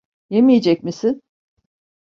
Yemeyecek 0.29 0.83
misin? 0.83 1.21